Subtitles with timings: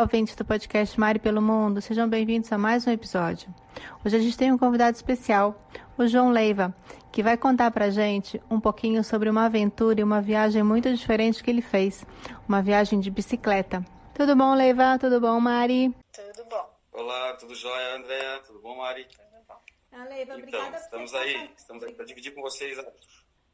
[0.00, 3.54] Olá, ouvintes do podcast Mari pelo Mundo, sejam bem-vindos a mais um episódio.
[4.02, 5.54] Hoje a gente tem um convidado especial,
[5.98, 6.74] o João Leiva,
[7.12, 11.44] que vai contar pra gente um pouquinho sobre uma aventura e uma viagem muito diferente
[11.44, 12.02] que ele fez,
[12.48, 13.84] uma viagem de bicicleta.
[14.14, 14.98] Tudo bom, Leiva?
[14.98, 15.94] Tudo bom, Mari?
[16.14, 16.78] Tudo bom.
[16.92, 18.40] Olá, tudo jóia, Andréa?
[18.46, 19.04] Tudo bom, Mari?
[19.04, 19.60] Tudo bom.
[19.92, 22.74] Ah, Leiva, então, estamos aí, estamos aí para dividir com vocês.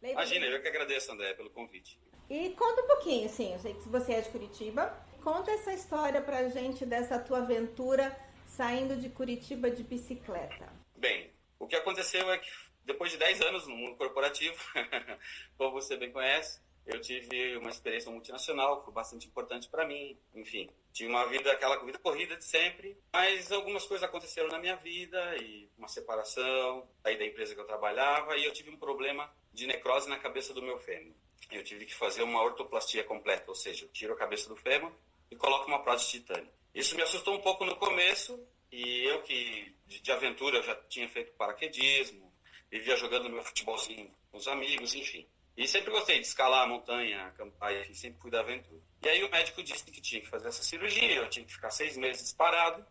[0.01, 1.99] Leiva, Imagina, eu que agradeço, André, pelo convite.
[2.31, 4.97] E conta um pouquinho, assim, eu sei que você é de Curitiba.
[5.27, 8.17] Conta essa história pra gente dessa tua aventura
[8.47, 10.73] saindo de Curitiba de bicicleta.
[10.95, 12.49] Bem, o que aconteceu é que
[12.85, 14.57] depois de 10 anos no mundo corporativo,
[15.59, 20.17] como você bem conhece, eu tive uma experiência multinacional, foi bastante importante para mim.
[20.33, 24.77] Enfim, tive uma vida, aquela vida corrida de sempre, mas algumas coisas aconteceram na minha
[24.77, 29.29] vida e uma separação, aí da empresa que eu trabalhava e eu tive um problema
[29.53, 31.17] de necrose na cabeça do meu fêmur.
[31.51, 34.93] Eu tive que fazer uma ortoplastia completa, ou seja, eu tiro a cabeça do fêmur
[35.31, 36.51] e coloco uma prótese titânio.
[36.75, 38.39] Isso me assustou um pouco no começo
[38.71, 42.33] e eu que de, aventura já tinha feito paraquedismo,
[42.71, 45.27] vivia jogando meu futebolzinho com os amigos, enfim.
[45.57, 48.83] E sempre gostei de escalar a montanha, acampar, enfim, sempre fui da aventura.
[49.03, 51.71] E aí o médico disse que tinha que fazer essa cirurgia, eu tinha que ficar
[51.71, 52.85] seis meses parado,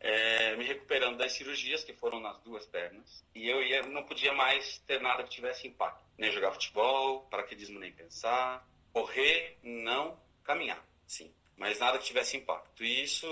[0.00, 3.24] é, me recuperando das cirurgias, que foram nas duas pernas.
[3.32, 6.02] E eu ia, não podia mais ter nada que tivesse impacto.
[6.18, 11.32] Nem jogar futebol, paraquedismo nem pensar, correr, não, caminhar, sim.
[11.62, 12.82] Mas nada que tivesse impacto.
[12.82, 13.24] E isso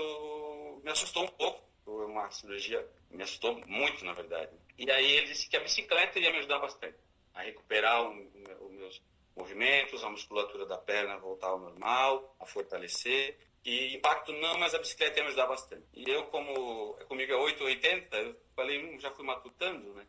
[0.85, 4.57] me assustou um pouco, foi uma cirurgia, me assustou muito, na verdade.
[4.77, 6.95] E aí ele disse que a bicicleta ia me ajudar bastante
[7.33, 9.01] a recuperar os meus
[9.35, 13.37] movimentos, a musculatura da perna voltar ao normal, a fortalecer.
[13.65, 15.83] E impacto não, mas a bicicleta ia me ajudar bastante.
[15.93, 20.07] E eu, como comigo é 880, eu falei, hum, já fui matutando, né?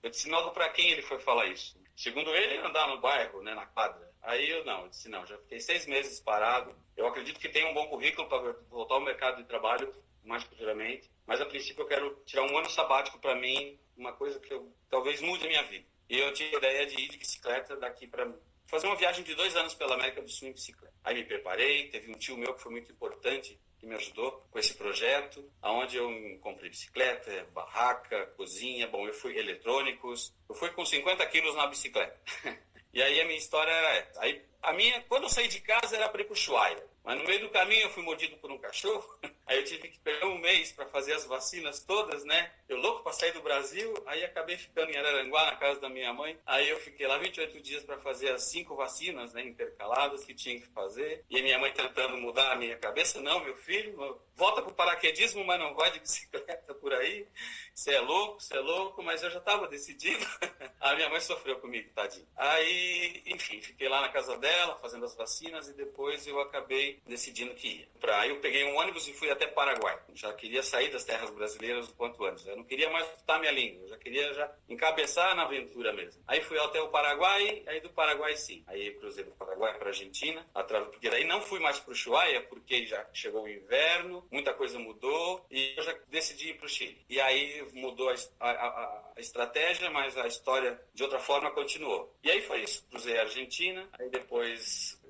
[0.00, 1.76] Eu disse, logo para quem ele foi falar isso?
[1.96, 4.13] Segundo ele, andar no bairro, né, na quadra.
[4.24, 6.74] Aí eu não, eu disse, não, já fiquei seis meses parado.
[6.96, 9.94] Eu acredito que tenho um bom currículo para voltar ao mercado de trabalho
[10.24, 11.10] mais futuramente.
[11.26, 14.74] Mas a princípio eu quero tirar um ano sabático para mim, uma coisa que eu,
[14.88, 15.86] talvez mude a minha vida.
[16.08, 18.32] E eu tinha a ideia de ir de bicicleta daqui para
[18.66, 20.94] fazer uma viagem de dois anos pela América do Sul em bicicleta.
[21.04, 24.58] Aí me preparei, teve um tio meu que foi muito importante, que me ajudou com
[24.58, 30.84] esse projeto, aonde eu comprei bicicleta, barraca, cozinha, bom, eu fui eletrônicos, eu fui com
[30.84, 32.18] 50 quilos na bicicleta.
[32.94, 34.08] e aí a minha história era.
[34.18, 36.82] Aí a minha, quando eu saí de casa era para ir pro Chuaia.
[37.04, 39.04] Mas no meio do caminho eu fui mordido por um cachorro.
[39.46, 42.50] Aí eu tive que pegar um mês para fazer as vacinas todas, né?
[42.66, 46.14] Eu louco para sair do Brasil, aí acabei ficando em Araranguá, na casa da minha
[46.14, 46.38] mãe.
[46.46, 50.58] Aí eu fiquei lá 28 dias para fazer as cinco vacinas, né, intercaladas que tinha
[50.58, 51.22] que fazer.
[51.28, 55.60] E minha mãe tentando mudar a minha cabeça, não, meu filho, volta pro paraquedismo, mas
[55.60, 57.26] não vai de bicicleta por aí.
[57.74, 60.24] Você é louco, você é louco, mas eu já estava decidido.
[60.80, 62.26] a minha mãe sofreu comigo, tadinho.
[62.34, 67.54] Aí, enfim, fiquei lá na casa dela, fazendo as vacinas e depois eu acabei decidindo
[67.54, 67.88] que ia.
[68.00, 69.98] Pra, eu peguei um ônibus e fui até Paraguai.
[70.14, 72.46] Já queria sair das terras brasileiras o quanto antes.
[72.46, 76.22] Eu não queria mais escutar minha língua, eu já queria já encabeçar na aventura mesmo.
[76.26, 78.62] Aí fui até o Paraguai, aí do Paraguai sim.
[78.66, 82.42] Aí cruzei do Paraguai para Argentina, através, porque daí não fui mais para o Ushuaia,
[82.42, 86.68] porque já chegou o inverno, muita coisa mudou e eu já decidi ir para o
[86.68, 87.04] Chile.
[87.08, 92.14] E aí mudou a, a, a, a estratégia, mas a história de outra forma continuou.
[92.22, 92.86] E aí foi isso.
[92.90, 95.00] Cruzei a Argentina, aí depois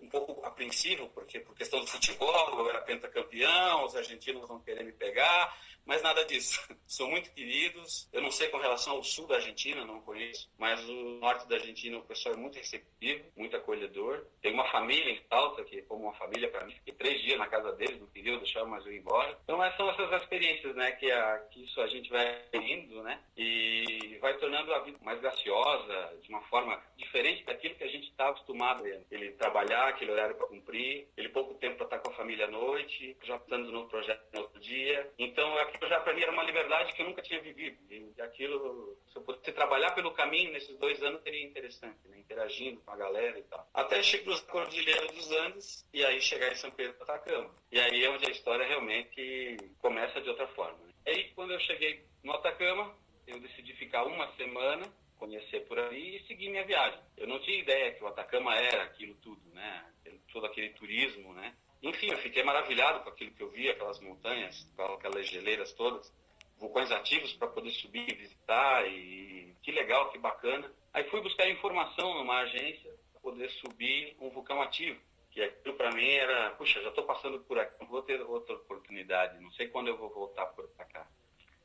[0.64, 5.56] apreensivo, porque por questão do futebol, eu era pentacampeão, os argentinos vão querer me pegar,
[5.84, 6.60] mas nada disso.
[6.86, 8.08] São muito queridos.
[8.12, 11.56] Eu não sei com relação ao sul da Argentina, não conheço, mas o norte da
[11.56, 13.24] Argentina o pessoal é muito receptivo,
[13.54, 14.24] muito acolhedor.
[14.42, 16.74] Tem uma família em Salta, que como uma família para mim.
[16.74, 19.38] Fiquei três dias na casa deles, não queria deixar mais eu ir embora.
[19.44, 24.18] Então, são essas experiências, né, que, a, que isso a gente vai indo, né, e
[24.20, 28.28] vai tornando a vida mais graciosa, de uma forma diferente daquilo que a gente está
[28.28, 28.84] acostumado.
[29.10, 32.50] Ele trabalhar, aquele horário para cumprir, ele pouco tempo para estar com a família à
[32.50, 35.10] noite, já estando no projeto no outro dia.
[35.18, 37.78] Então, aquilo já para mim era uma liberdade que eu nunca tinha vivido.
[37.90, 42.13] E aquilo, se eu pudesse trabalhar pelo caminho nesses dois anos, seria interessante, né?
[42.34, 43.66] Interagindo com a galera e tal.
[43.72, 47.50] Até chegar a Cordilheira dos Andes e aí chegar em São Pedro do Atacama.
[47.70, 50.78] E aí é onde a história realmente começa de outra forma.
[50.78, 50.92] Né?
[51.06, 52.94] Aí, quando eu cheguei no Atacama,
[53.26, 54.84] eu decidi ficar uma semana
[55.16, 56.98] conhecer por ali e seguir minha viagem.
[57.16, 59.86] Eu não tinha ideia que o Atacama era aquilo tudo, né?
[60.32, 61.54] Todo aquele turismo, né?
[61.82, 66.12] Enfim, eu fiquei maravilhado com aquilo que eu vi, aquelas montanhas, aquelas geleiras todas,
[66.58, 70.70] vulcões ativos para poder subir e visitar, e que legal, que bacana.
[70.94, 75.00] Aí fui buscar informação numa agência para poder subir um vulcão ativo,
[75.32, 78.54] que aquilo para mim era, puxa, já estou passando por aqui, não vou ter outra
[78.54, 81.04] oportunidade, não sei quando eu vou voltar por cá.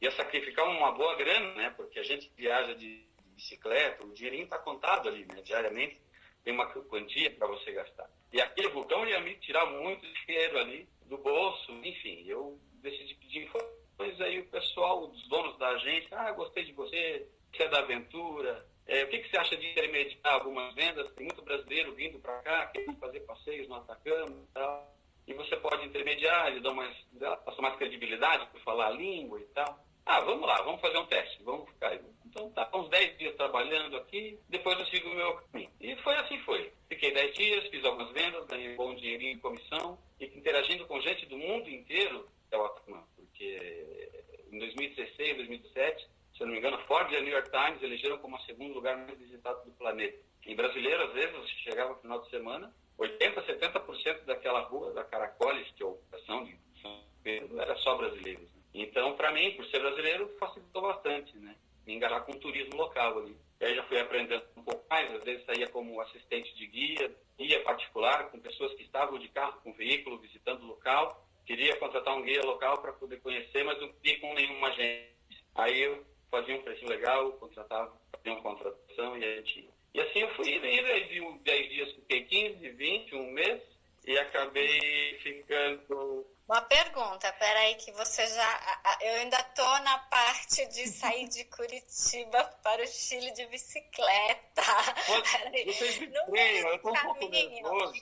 [0.01, 1.69] Ia sacrificar uma boa grana, né?
[1.77, 3.05] Porque a gente viaja de
[3.35, 6.01] bicicleta, o dinheirinho está contado ali, né, diariamente.
[6.43, 8.09] tem uma quantia para você gastar.
[8.33, 13.43] E aquele vulcão ia me tirar muito dinheiro ali do bolso, enfim, eu decidi pedir
[13.43, 17.79] informações, aí o pessoal, os donos da agência, ah, gostei de você, você é da
[17.79, 21.11] aventura, é, o que, que, você acha de intermediar algumas vendas?
[21.13, 24.95] Tem muito brasileiro vindo para cá, querendo fazer passeios no Atacama e tal.
[25.27, 26.97] E você pode intermediar, ele dá mais,
[27.45, 29.79] passa mais credibilidade por falar a língua e tal.
[30.05, 31.99] Ah, vamos lá, vamos fazer um teste, vamos ficar.
[32.25, 35.69] Então tá, uns 10 dias trabalhando aqui, depois eu sigo o meu caminho.
[35.79, 36.73] E foi assim foi.
[36.87, 40.99] Fiquei 10 dias, fiz algumas vendas, ganhei um bom dinheirinho em comissão, e interagindo com
[40.99, 44.09] gente do mundo inteiro é o Atacama, porque
[44.51, 46.09] em 2016, 2017,
[46.39, 48.95] se não me engano, Ford e a New York Times elegeram como o segundo lugar
[48.95, 50.17] mais visitado do planeta.
[50.45, 55.03] Em brasileiro, às vezes, você chegava no final de semana, 80%, 70% daquela rua, da
[55.03, 58.49] Caracoles, que é a ocupação de São Pedro, era só brasileiros.
[58.53, 58.61] Né?
[58.73, 61.57] Então, para mim, por ser brasileiro, facilitou bastante, né?
[61.85, 63.35] Me engajar com o turismo local ali.
[63.59, 67.13] E aí já fui aprendendo um pouco mais, às vezes saía como assistente de guia,
[67.37, 71.27] guia particular, com pessoas que estavam de carro, com veículo, visitando o local.
[71.45, 75.09] Queria contratar um guia local para poder conhecer, mas não queria com nenhuma agência.
[75.55, 79.69] Aí eu fazia um preço legal, contratava, fazia uma contratação e a gente.
[79.93, 83.61] E assim eu fui indo, aí de 10 dias fiquei 15, 20, um mês,
[84.05, 88.97] e acabei ficando uma pergunta, peraí, que você já.
[89.01, 94.63] Eu ainda tô na parte de sair de Curitiba para o Chile de bicicleta.
[95.05, 96.07] Peraí.
[96.07, 97.93] No meio do caminho.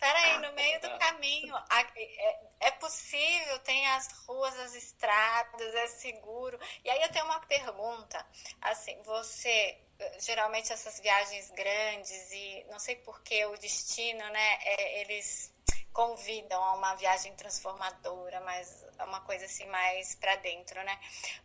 [0.00, 1.54] peraí, no meio do caminho.
[1.70, 6.58] É, é possível, tem as ruas, as estradas, é seguro.
[6.82, 8.26] E aí eu tenho uma pergunta.
[8.62, 9.78] Assim, você
[10.18, 14.58] geralmente essas viagens grandes e não sei por que o destino, né?
[14.62, 15.54] É, eles
[15.92, 20.98] convidam a uma viagem transformadora, mas uma coisa assim mais para dentro, né?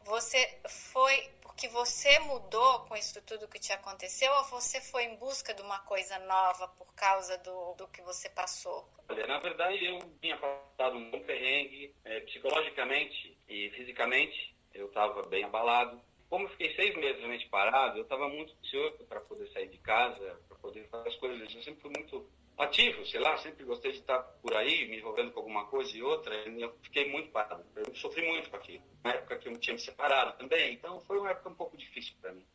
[0.05, 5.15] Você foi porque você mudou com isso tudo que te aconteceu ou você foi em
[5.17, 8.89] busca de uma coisa nova por causa do, do que você passou?
[9.09, 15.23] Olha, na verdade eu tinha passado um bom perrengue, é, psicologicamente e fisicamente eu estava
[15.23, 16.01] bem abalado.
[16.29, 19.79] Como eu fiquei seis meses realmente parado, eu estava muito ansioso para poder sair de
[19.79, 21.55] casa, para poder fazer as coisas.
[21.55, 25.31] Eu sempre fui muito ativo, sei lá, sempre gostei de estar por aí, me envolvendo
[25.31, 28.83] com alguma coisa e outra, e eu fiquei muito parado, eu sofri muito com aquilo.
[29.03, 32.13] Na época que eu tinha me separado também, então foi uma época um pouco difícil
[32.21, 32.45] para mim.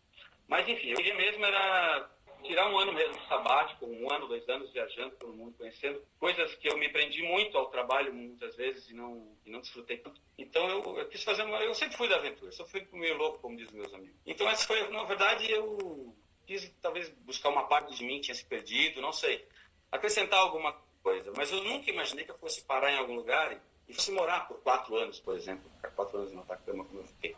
[0.47, 2.11] Mas enfim, eu mesmo era
[2.45, 6.69] tirar um ano mesmo sabático, um ano, dois anos viajando pelo mundo, conhecendo coisas que
[6.69, 10.21] eu me prendi muito ao trabalho muitas vezes e não, e não desfrutei tanto.
[10.39, 11.59] Então eu, eu, quis fazer uma.
[11.59, 14.17] Eu sempre fui da aventura, só fui meio louco, como dizem meus amigos.
[14.27, 16.15] Então essa foi, na verdade, eu
[16.47, 19.47] quis talvez buscar uma parte de mim que tinha se perdido, não sei
[19.95, 21.33] acrescentar alguma coisa.
[21.37, 24.61] Mas eu nunca imaginei que eu fosse parar em algum lugar e fosse morar por
[24.61, 27.37] quatro anos, por exemplo, ficar quatro anos no Atacama como eu fiquei.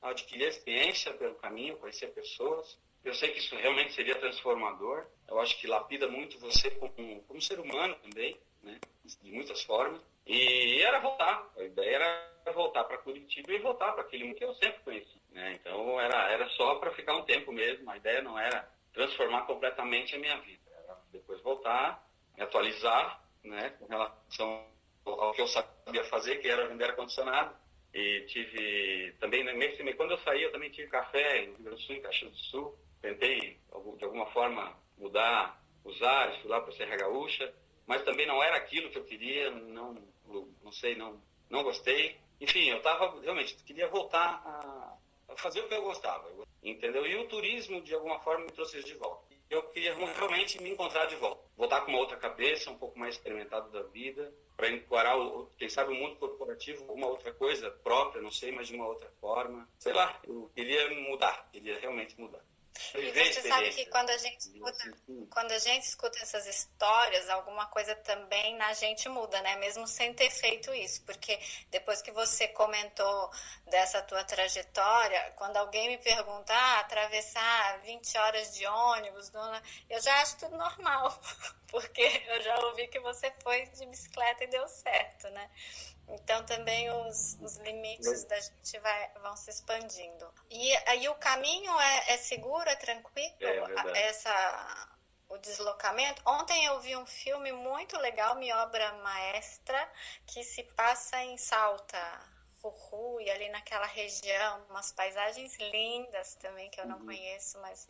[0.00, 2.78] Adquirir experiência pelo caminho, conhecer pessoas.
[3.04, 5.06] Eu sei que isso realmente seria transformador.
[5.28, 8.78] Eu acho que lapida muito você como, como ser humano também, né?
[9.04, 10.00] de muitas formas.
[10.26, 11.50] E era voltar.
[11.56, 15.20] A ideia era voltar para Curitiba e voltar para aquele mundo que eu sempre conheci.
[15.30, 15.58] Né?
[15.60, 17.90] Então era, era só para ficar um tempo mesmo.
[17.90, 20.62] A ideia não era transformar completamente a minha vida
[21.12, 22.04] depois voltar,
[22.36, 24.66] me atualizar, né, com relação
[25.04, 27.54] ao que eu sabia fazer, que era vender ar-condicionado.
[27.94, 31.76] E tive também, nesse meio, quando eu saí, eu também tive café em Rio Grande
[31.76, 32.78] do Sul, em Caxias do Sul.
[33.02, 33.58] Tentei,
[33.98, 37.52] de alguma forma, mudar os ares, fui lá para a Serra Gaúcha,
[37.86, 39.98] mas também não era aquilo que eu queria, não,
[40.62, 42.16] não sei, não, não gostei.
[42.40, 46.30] Enfim, eu estava, realmente, queria voltar a, fazer o que eu gostava,
[46.62, 47.04] entendeu?
[47.06, 50.70] E o turismo, de alguma forma, me trouxe isso de volta eu queria realmente me
[50.70, 51.42] encontrar de volta.
[51.56, 55.16] Voltar com uma outra cabeça, um pouco mais experimentado da vida, para encarar,
[55.58, 59.10] quem sabe, o mundo corporativo, alguma outra coisa própria, não sei, mas de uma outra
[59.20, 59.68] forma.
[59.78, 62.42] Sei lá, eu queria mudar, queria realmente mudar.
[62.94, 64.98] E você sabe que quando a gente escuta,
[65.30, 69.56] quando a gente escuta essas histórias, alguma coisa também na gente muda, né?
[69.56, 71.38] Mesmo sem ter feito isso, porque
[71.70, 73.30] depois que você comentou
[73.66, 80.00] dessa tua trajetória, quando alguém me pergunta, ah, atravessar 20 horas de ônibus, dona, eu
[80.00, 81.20] já acho tudo normal,
[81.68, 85.50] porque eu já ouvi que você foi de bicicleta e deu certo, né?
[86.12, 90.32] Então também os, os limites da gente vai, vão se expandindo.
[90.50, 93.36] E aí o caminho é, é seguro, é tranquilo?
[93.40, 94.88] É, essa,
[95.28, 96.22] o deslocamento.
[96.26, 99.90] Ontem eu vi um filme muito legal, Minha Obra Maestra,
[100.26, 102.32] que se passa em Salta,
[103.20, 107.06] e ali naquela região, umas paisagens lindas também que eu não uhum.
[107.06, 107.88] conheço, mas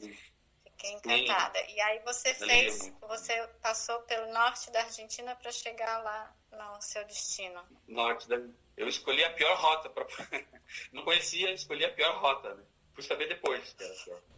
[0.82, 1.58] fiquei encantada.
[1.58, 1.74] Sim.
[1.74, 7.04] E aí você fez, você passou pelo norte da Argentina para chegar lá no seu
[7.04, 7.62] destino?
[7.86, 8.36] Norte da...
[8.76, 9.88] Eu escolhi a pior rota.
[9.90, 10.06] Pra...
[10.92, 12.54] Não conhecia, escolhi a pior rota.
[12.54, 12.62] Né?
[12.94, 13.74] Fui saber depois.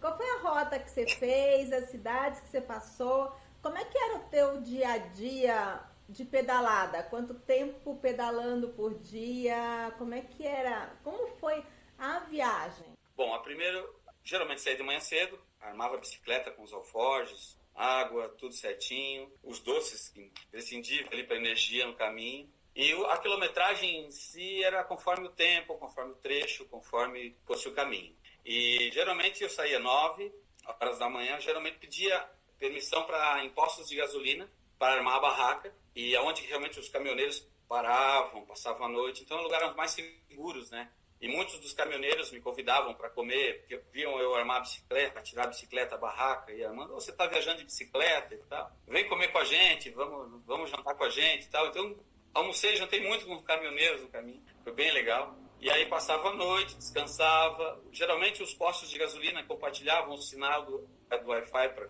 [0.01, 3.35] Qual foi a rota que você fez, as cidades que você passou?
[3.63, 7.03] Como é que era o teu dia a dia de pedalada?
[7.05, 9.93] Quanto tempo pedalando por dia?
[9.99, 10.95] Como é que era?
[11.03, 11.65] Como foi
[11.99, 12.93] a viagem?
[13.17, 13.85] Bom, a primeira,
[14.23, 19.59] geralmente saía de manhã cedo, armava a bicicleta com os alforjes, água, tudo certinho, os
[19.61, 22.49] doces imprescindíveis ali para energia no caminho.
[22.77, 27.75] E a quilometragem em si era conforme o tempo, conforme o trecho, conforme fosse o
[27.75, 28.15] caminho.
[28.45, 30.33] E geralmente eu saía nove
[30.67, 32.29] horas da manhã, geralmente pedia
[32.59, 38.45] permissão para impostos de gasolina para armar a barraca e aonde realmente os caminhoneiros paravam,
[38.45, 39.23] passavam a noite.
[39.23, 40.91] Então, lugares mais seguros, né?
[41.25, 45.45] E muitos dos caminhoneiros me convidavam para comer, porque viam eu armar a bicicleta, tirar
[45.45, 49.29] a bicicleta, a barraca, e armando, você está viajando de bicicleta e tal, vem comer
[49.29, 51.67] com a gente, vamos, vamos jantar com a gente e tal.
[51.69, 51.97] Então,
[52.35, 55.35] almocei, jantei muito com caminhoneiros no caminho, foi bem legal.
[55.61, 57.83] E aí passava a noite, descansava.
[57.91, 61.89] Geralmente os postos de gasolina compartilhavam o sinal do, do Wi-Fi para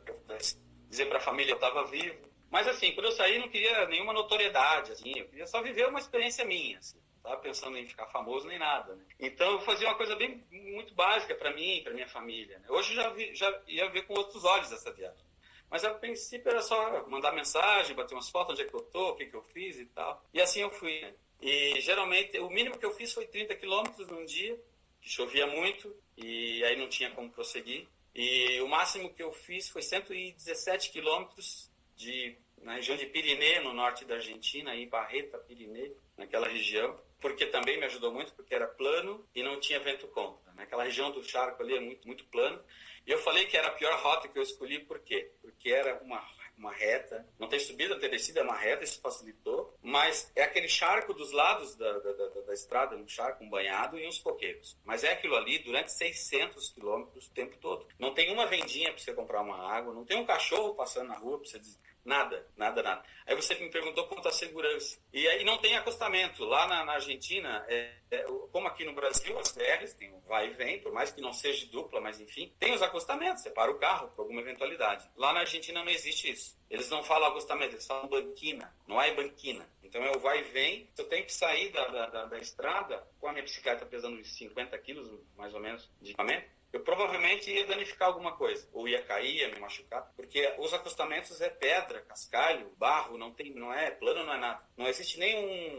[0.88, 2.20] dizer para a família que eu estava vivo.
[2.52, 5.98] Mas assim, quando eu saí não queria nenhuma notoriedade, assim, eu queria só viver uma
[5.98, 8.94] experiência minha, assim estava pensando em ficar famoso nem nada.
[8.94, 9.04] Né?
[9.18, 12.58] Então eu fazia uma coisa bem muito básica para mim, para minha família.
[12.58, 12.66] Né?
[12.68, 15.24] Hoje eu já, vi, já ia ver com outros olhos essa viagem.
[15.70, 19.10] Mas a princípio era só mandar mensagem, bater umas fotos, onde é que eu tô,
[19.10, 20.22] o que, que eu fiz e tal.
[20.32, 21.00] E assim eu fui.
[21.00, 21.14] Né?
[21.40, 24.60] E geralmente o mínimo que eu fiz foi 30 quilômetros num dia,
[25.00, 27.88] que chovia muito e aí não tinha como prosseguir.
[28.14, 33.74] E o máximo que eu fiz foi 117 quilômetros de na região de Pirinê, no
[33.74, 38.66] norte da Argentina, em Barreta, Pirinê, naquela região porque também me ajudou muito, porque era
[38.66, 40.52] plano e não tinha vento contra.
[40.52, 40.68] Né?
[40.82, 42.62] região do charco ali é muito, muito plano.
[43.06, 45.32] E eu falei que era a pior rota que eu escolhi, por quê?
[45.40, 46.22] Porque era uma,
[46.58, 50.42] uma reta, não tem subida, não tem descida, é uma reta, isso facilitou, mas é
[50.42, 54.18] aquele charco dos lados da, da, da, da estrada, um charco, um banhado e uns
[54.18, 54.78] coqueiros.
[54.84, 57.88] Mas é aquilo ali durante 600 quilômetros o tempo todo.
[58.04, 61.16] Não tem uma vendinha para você comprar uma água, não tem um cachorro passando na
[61.16, 61.58] rua para você
[62.04, 63.02] Nada, nada, nada.
[63.26, 64.98] Aí você me perguntou quanto à segurança.
[65.10, 66.44] E aí não tem acostamento.
[66.44, 70.48] Lá na, na Argentina, é, é, como aqui no Brasil, as BRs tem um vai
[70.48, 73.70] e vem, por mais que não seja dupla, mas enfim, tem os acostamentos, você para
[73.70, 75.08] o carro por alguma eventualidade.
[75.16, 76.58] Lá na Argentina não existe isso.
[76.68, 78.70] Eles não falam acostamento, eles falam banquina.
[78.86, 79.66] Não é banquina.
[79.82, 80.90] Então é o vai e vem.
[80.98, 84.36] Eu tenho que sair da, da, da, da estrada com a minha bicicleta pesando uns
[84.36, 89.00] 50 quilos, mais ou menos, de equipamento eu provavelmente ia danificar alguma coisa, ou ia
[89.00, 93.92] cair, ia me machucar, porque os acostamentos é pedra, cascalho, barro, não tem, não é
[93.92, 94.60] plano, não é nada.
[94.76, 95.78] Não existe nenhum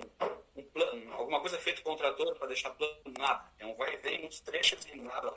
[0.56, 3.46] um plano, alguma coisa feita com o trator para deixar plano, nada.
[3.60, 5.34] É um vai e vem, uns trechos e nada.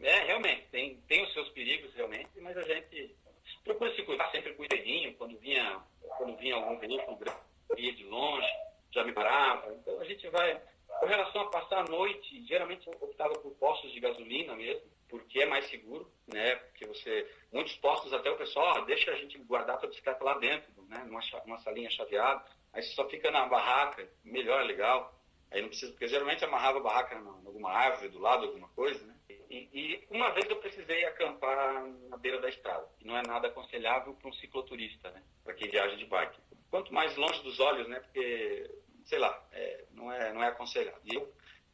[0.00, 3.14] É, realmente, tem, tem os seus perigos, realmente, mas a gente
[3.62, 5.78] procura se cuidar sempre com cuidadinho, quando vinha,
[6.16, 7.38] quando vinha algum veículo grande,
[7.76, 8.48] ia de longe,
[8.90, 9.74] já me parava.
[9.74, 10.58] Então a gente vai.
[11.00, 15.40] Com relação a passar a noite, geralmente eu optava por postos de gasolina mesmo, porque
[15.40, 16.56] é mais seguro, né?
[16.56, 20.38] Porque você, muitos postos até o pessoal, ah, deixa a gente guardar a bicicleta lá
[20.38, 21.04] dentro, né?
[21.04, 22.42] Numa, numa salinha chaveada,
[22.72, 25.14] aí você só fica na barraca, melhor, legal.
[25.50, 29.04] Aí não precisa, porque geralmente amarrava a barraca em alguma árvore do lado, alguma coisa,
[29.06, 29.14] né?
[29.50, 33.48] E, e, uma vez eu precisei acampar na beira da estrada, que não é nada
[33.48, 35.22] aconselhável para um cicloturista, né?
[35.44, 36.40] Para quem viaja de bike.
[36.70, 38.00] Quanto mais longe dos olhos, né?
[38.00, 41.02] Porque, sei lá, é, não, é, não é aconselhável.
[41.04, 41.30] E eu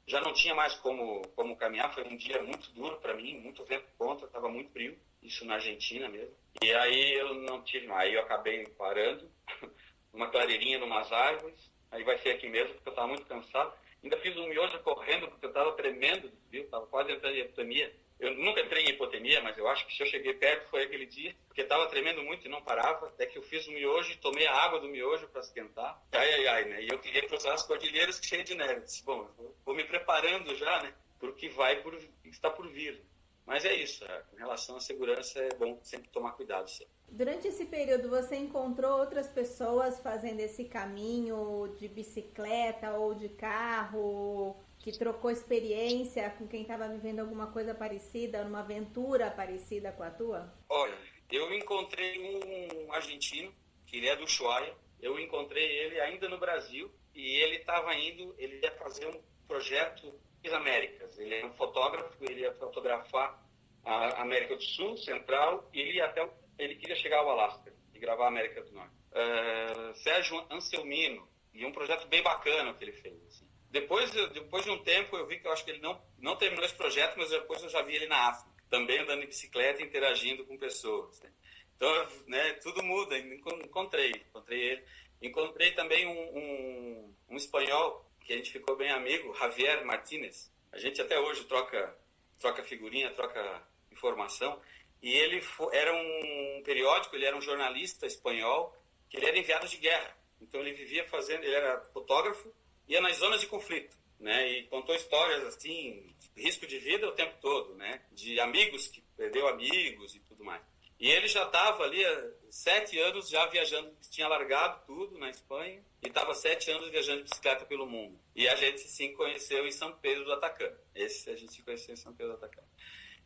[0.08, 3.62] já não tinha mais como, como caminhar, foi um dia muito duro para mim, muito
[3.64, 6.34] vento contra, estava muito frio, isso na Argentina mesmo.
[6.62, 9.30] E aí eu não tive mais, aí eu acabei parando,
[10.12, 13.72] uma clareirinha numas árvores, aí vai ser aqui mesmo, porque eu estava muito cansado.
[14.02, 16.62] Ainda fiz um miojo correndo, porque eu estava tremendo, viu?
[16.62, 17.94] Estava quase entrando em hipotemia.
[18.18, 21.06] Eu nunca entrei em hipotemia, mas eu acho que se eu cheguei perto foi aquele
[21.06, 23.06] dia, porque estava tremendo muito e não parava.
[23.06, 26.02] Até que eu fiz o miojo e tomei a água do miojo para esquentar.
[26.12, 26.82] Ai, ai, ai, né?
[26.82, 28.80] E eu queria cruzar as cordilheiras cheias de neve.
[28.80, 29.28] Disse, bom,
[29.64, 30.92] vou me preparando já, né?
[31.20, 33.00] Porque vai por, está por vir.
[33.48, 36.68] Mas é isso, é, com relação à segurança é bom sempre tomar cuidado.
[36.68, 36.92] Sempre.
[37.08, 44.54] Durante esse período, você encontrou outras pessoas fazendo esse caminho de bicicleta ou de carro?
[44.90, 50.10] Que trocou experiência com quem estava vivendo alguma coisa parecida, uma aventura parecida com a
[50.10, 50.50] tua?
[50.68, 50.96] Olha,
[51.30, 52.40] eu encontrei
[52.86, 53.52] um argentino,
[53.86, 58.34] que ele é do Ushuaia, eu encontrei ele ainda no Brasil e ele estava indo,
[58.38, 61.18] ele ia fazer um projeto das Américas.
[61.18, 63.42] Ele é um fotógrafo, ele ia fotografar
[63.84, 66.26] a América do Sul, Central, e ele até
[66.58, 68.94] ele queria chegar ao Alasca e gravar a América do Norte.
[69.12, 73.22] Uh, Sérgio Anselmino, e um projeto bem bacana que ele fez.
[73.26, 73.47] Assim.
[73.70, 76.64] Depois, depois de um tempo, eu vi que eu acho que ele não, não terminou
[76.64, 80.44] esse projeto, mas depois eu já vi ele na África, também andando em bicicleta, interagindo
[80.46, 81.20] com pessoas.
[81.20, 81.30] Né?
[81.76, 83.16] Então, né, tudo muda.
[83.18, 84.84] Encontrei, encontrei ele.
[85.20, 90.52] Encontrei também um, um, um, espanhol que a gente ficou bem amigo, Javier Martinez.
[90.72, 91.96] A gente até hoje troca,
[92.38, 94.60] troca figurinha, troca informação.
[95.02, 98.76] e ele era um periódico, ele era um jornalista espanhol,
[99.08, 100.16] que ele era enviado de guerra.
[100.40, 102.52] Então ele vivia fazendo, ele era fotógrafo,
[102.88, 104.48] ia nas zonas de conflito, né?
[104.50, 108.02] E contou histórias assim, risco de vida o tempo todo, né?
[108.12, 110.62] De amigos que perdeu amigos e tudo mais.
[110.98, 115.80] E ele já estava ali há sete anos já viajando, tinha largado tudo na Espanha
[116.02, 118.18] e estava sete anos viajando de bicicleta pelo mundo.
[118.34, 120.76] E a gente sim conheceu em São Pedro do Atacama.
[120.94, 122.66] Esse a gente conheceu em São Pedro do Atacama.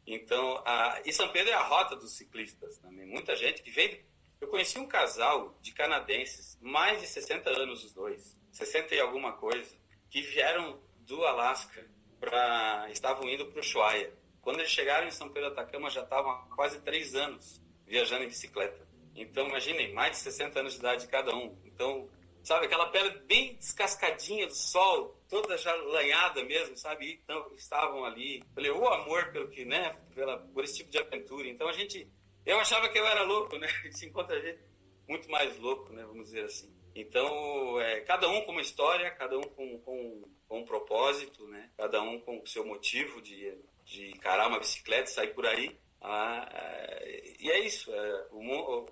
[0.07, 3.07] Então, a, e São Pedro é a rota dos ciclistas também.
[3.07, 4.05] Muita gente que vem.
[4.39, 9.33] Eu conheci um casal de canadenses, mais de 60 anos os dois, 60 e alguma
[9.33, 9.71] coisa,
[10.11, 11.85] que vieram do Alasca
[12.21, 12.89] para.
[12.91, 14.13] estavam indo para o Ushuaia.
[14.41, 18.25] Quando eles chegaram em São Pedro do Atacama, já estavam há quase três anos viajando
[18.25, 18.87] em bicicleta.
[19.15, 21.57] Então, imaginem, mais de 60 anos de idade cada um.
[21.65, 22.09] Então,
[22.43, 27.21] sabe, aquela pele bem descascadinha do sol, toda já lanhada mesmo, sabe?
[27.23, 28.43] Então, estavam ali.
[28.55, 31.49] Falei, o amor pelo que, né, pela, por esse tipo de aventura.
[31.49, 32.09] Então, a gente,
[32.45, 33.69] eu achava que eu era louco, né?
[33.93, 34.61] Se encontra gente
[35.09, 36.73] muito mais louco, né, vamos dizer assim.
[36.95, 41.71] Então, é, cada um com uma história, cada um com, com, com um propósito, né?
[41.77, 45.77] Cada um com o seu motivo de, de encarar uma bicicleta e sair por aí.
[46.01, 48.43] Ah, é, e é isso, é, o,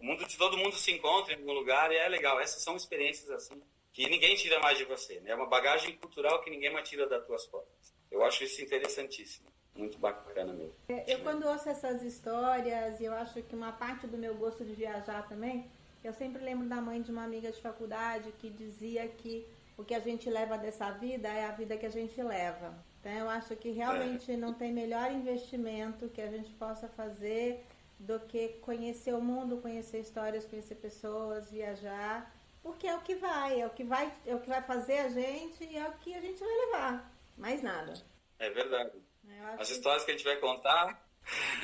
[0.01, 2.41] mundo de todo mundo se encontra em algum lugar e é legal.
[2.41, 3.61] Essas são experiências assim
[3.93, 5.21] que ninguém tira mais de você.
[5.21, 5.31] Né?
[5.31, 7.95] É uma bagagem cultural que ninguém mais tira das tuas costas.
[8.11, 9.51] Eu acho isso interessantíssimo.
[9.75, 10.75] Muito bacana mesmo.
[10.89, 14.75] É, eu quando ouço essas histórias, eu acho que uma parte do meu gosto de
[14.75, 15.71] viajar também,
[16.03, 19.95] eu sempre lembro da mãe de uma amiga de faculdade que dizia que o que
[19.95, 22.75] a gente leva dessa vida é a vida que a gente leva.
[23.01, 24.37] Então, eu acho que realmente é.
[24.37, 27.65] não tem melhor investimento que a gente possa fazer
[27.99, 32.31] do que conhecer o mundo, conhecer histórias, conhecer pessoas, viajar,
[32.63, 35.09] porque é o que vai, é o que vai, é o que vai fazer a
[35.09, 37.15] gente e é o que a gente vai levar.
[37.37, 37.95] Mais nada.
[38.39, 39.03] É verdade.
[39.59, 41.07] As histórias que a gente vai contar.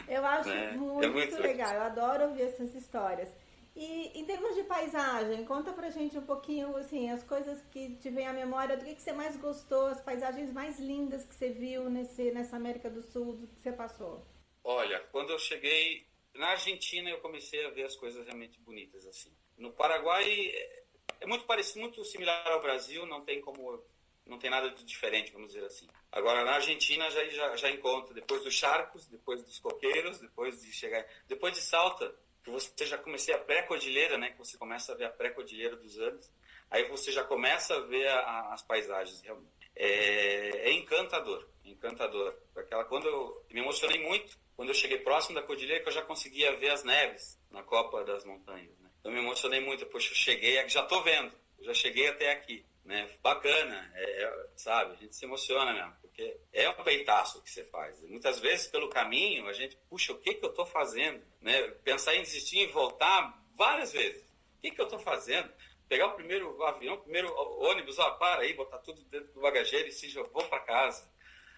[0.09, 0.73] Eu acho né?
[0.73, 1.75] muito, é muito legal.
[1.75, 3.29] Eu adoro ouvir essas histórias.
[3.77, 8.09] E em termos de paisagem, conta pra gente um pouquinho, assim, as coisas que te
[8.09, 11.51] vem à memória, do que, que você mais gostou, as paisagens mais lindas que você
[11.51, 14.27] viu nesse, nessa América do Sul, do que você passou.
[14.65, 19.31] Olha, quando eu cheguei na Argentina, eu comecei a ver as coisas realmente bonitas, assim.
[19.59, 20.83] No Paraguai, é,
[21.21, 23.85] é muito parecido, muito similar ao Brasil, não tem como
[24.25, 25.87] não tem nada de diferente, vamos dizer assim.
[26.11, 30.73] Agora, na Argentina, já, já, já encontra, depois dos charcos, depois dos coqueiros, depois de
[30.73, 31.07] chegar...
[31.29, 32.13] Depois de Salta,
[32.47, 34.31] que você já comecei a pré-cordilheira, né?
[34.31, 36.33] Que você começa a ver a pré-cordilheira dos Andes.
[36.71, 39.51] Aí você já começa a ver a, a, as paisagens realmente.
[39.75, 42.35] É, é, encantador, encantador.
[42.57, 46.03] Aquela, quando eu me emocionei muito quando eu cheguei próximo da cordilheira, que eu já
[46.03, 48.77] conseguia ver as neves na copa das montanhas.
[48.79, 48.91] Né?
[49.05, 49.85] Eu me emocionei muito.
[49.87, 51.31] Poxa, eu cheguei, já estou vendo,
[51.61, 52.65] já cheguei até aqui.
[52.83, 53.11] Né?
[53.23, 54.95] Bacana, é, é, sabe?
[54.95, 58.01] A gente se emociona mesmo porque é um peitaço que você faz.
[58.01, 61.23] Muitas vezes, pelo caminho, a gente, puxa, o que, que eu estou fazendo?
[61.43, 61.61] Né?
[61.85, 64.23] Pensar em desistir e voltar várias vezes.
[64.57, 65.53] O que, que eu estou fazendo?
[65.87, 69.89] Pegar o primeiro avião, o primeiro ônibus, ó, para aí, botar tudo dentro do bagageiro
[69.89, 71.07] e se já vou para casa.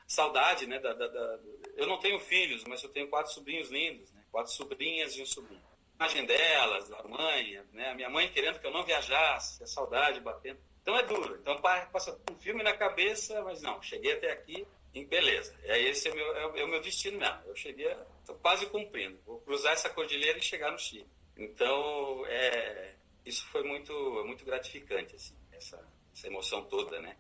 [0.09, 0.81] Saudade, né?
[0.81, 1.39] Da, da, da,
[1.77, 4.25] Eu não tenho filhos, mas eu tenho quatro sobrinhos lindos, né?
[4.33, 5.63] Quatro sobrinhas e um sobrinho.
[5.99, 7.91] A imagem delas, da mãe, né?
[7.91, 10.59] A minha mãe querendo que eu não viajasse, a saudade batendo.
[10.89, 11.39] Então é duro.
[11.43, 15.55] Então passa um filme na cabeça, mas não, cheguei até aqui e beleza.
[15.65, 17.43] É esse é, meu, é, é o meu destino mesmo.
[17.45, 19.21] Eu cheguei, estou quase cumprindo.
[19.27, 21.07] Vou cruzar essa cordilheira e chegar no Chile.
[21.37, 23.93] Então, é, isso foi muito,
[24.25, 25.79] muito gratificante, assim, essa,
[26.11, 27.19] essa emoção toda, né?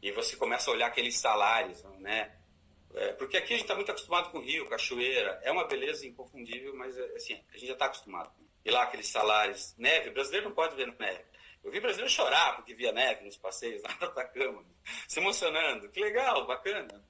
[0.00, 2.34] E você começa a olhar aqueles salários, né?
[2.94, 6.74] É, porque aqui a gente está muito acostumado com rio, cachoeira, é uma beleza inconfundível,
[6.74, 8.32] mas assim, a gente já está acostumado.
[8.64, 11.29] E lá aqueles salários, neve, o brasileiro não pode ver neve.
[11.62, 14.64] Eu vi brasileiro chorar porque via neve nos passeios lá na Atacama,
[15.06, 15.88] se emocionando.
[15.90, 17.04] Que legal, bacana.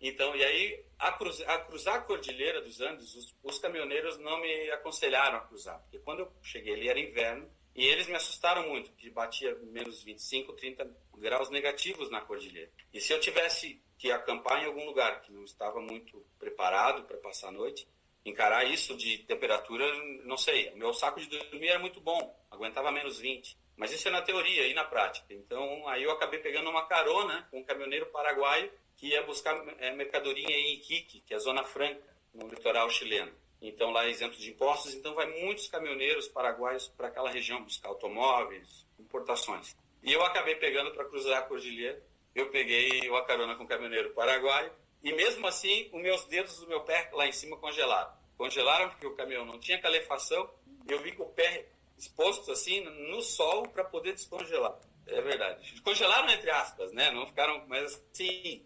[0.00, 4.40] Então, e aí, a, cruz, a cruzar a Cordilheira dos Andes, os, os, caminhoneiros não
[4.40, 8.68] me aconselharam a cruzar, porque quando eu cheguei ali era inverno e eles me assustaram
[8.68, 12.70] muito, porque batia menos 25, 30 graus negativos na Cordilheira.
[12.92, 17.16] E se eu tivesse que acampar em algum lugar que não estava muito preparado para
[17.18, 17.86] passar a noite,
[18.24, 19.86] encarar isso de temperatura,
[20.24, 20.70] não sei.
[20.70, 23.56] O meu saco de dormir era muito bom, aguentava menos 20.
[23.82, 25.34] Mas isso é na teoria e na prática.
[25.34, 29.90] Então, aí eu acabei pegando uma carona com um caminhoneiro paraguaio que ia buscar é,
[29.90, 32.00] mercadoria em Iquique, que é a Zona Franca,
[32.32, 33.32] no litoral chileno.
[33.60, 37.88] Então, lá é isento de impostos, então vai muitos caminhoneiros paraguaios para aquela região buscar
[37.88, 39.76] automóveis, importações.
[40.00, 42.00] E eu acabei pegando para cruzar a cordilheira.
[42.36, 44.70] Eu peguei uma carona com um caminhoneiro paraguaio
[45.02, 48.12] e mesmo assim, os meus dedos do meu pé lá em cima congelaram.
[48.38, 50.48] Congelaram porque o caminhão não tinha calefação
[50.88, 51.66] eu vi que o pé
[52.02, 54.76] expostos assim no sol para poder descongelar.
[55.06, 55.80] É verdade.
[55.82, 57.10] Congelaram entre aspas, né?
[57.10, 58.64] Não ficaram, mas assim,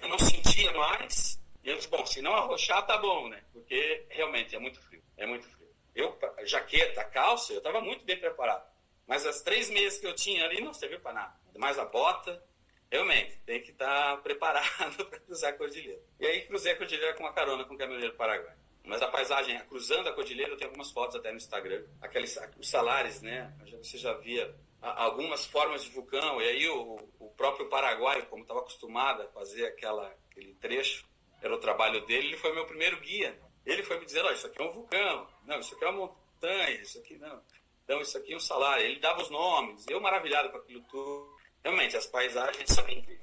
[0.00, 3.42] eu não sentia mais, E eu disse, bom, se não arrochar, tá bom, né?
[3.52, 5.02] Porque realmente é muito frio.
[5.16, 5.68] É muito frio.
[5.94, 8.66] Eu, jaqueta, calça, eu estava muito bem preparado.
[9.06, 11.34] Mas as três meses que eu tinha ali não serviu para nada.
[11.56, 12.42] Mais a bota,
[12.90, 16.00] realmente, tem que estar tá preparado para cruzar a cordilheira.
[16.18, 18.56] E aí cruzei a cordilheira com uma carona com o caminhoneiro paraguai.
[18.84, 21.84] Mas a paisagem, cruzando a cordilheira, eu tenho algumas fotos até no Instagram.
[22.00, 23.54] Aqueles, os salares, né?
[23.80, 26.40] Você já via algumas formas de vulcão.
[26.40, 31.06] E aí o, o próprio paraguaio, como estava acostumado a fazer aquela, aquele trecho,
[31.40, 33.38] era o trabalho dele, ele foi meu primeiro guia.
[33.64, 36.06] Ele foi me dizer, oh, isso aqui é um vulcão, não, isso aqui é uma
[36.06, 37.40] montanha, isso aqui não.
[37.84, 38.84] Então, isso aqui é um salário.
[38.84, 41.36] Ele dava os nomes, eu maravilhado com aquilo tudo.
[41.62, 43.22] Realmente, as paisagens são incríveis.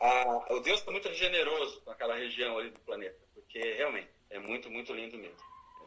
[0.00, 4.38] Ah, o Deus foi muito generoso com aquela região ali do planeta, porque realmente é
[4.38, 5.38] muito, muito lindo mesmo.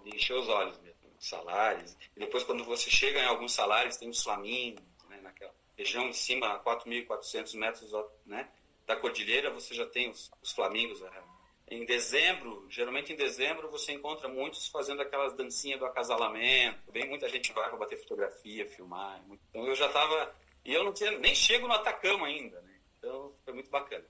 [0.03, 1.01] Ele encheu os olhos mesmo.
[1.19, 1.95] Salários.
[2.15, 6.13] E depois, quando você chega em alguns salários, tem os flamingos, né, naquela região em
[6.13, 7.91] cima, a 4.400 metros
[8.25, 8.49] né,
[8.87, 10.99] da cordilheira, você já tem os, os flamingos.
[10.99, 11.11] Né?
[11.69, 16.91] Em dezembro, geralmente em dezembro, você encontra muitos fazendo aquelas dancinhas do acasalamento.
[16.91, 19.23] Bem, muita gente vai para bater fotografia, filmar.
[19.49, 20.35] Então eu já estava.
[20.65, 22.79] E eu não tinha, nem chego no Atacama ainda, né?
[22.97, 24.05] Então foi muito bacana